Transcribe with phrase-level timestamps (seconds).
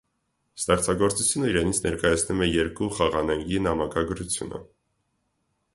[0.59, 4.65] Ստեղծագործությունը իրենից ներկայացնում է երկու խաղանենգի նամակագրությունը։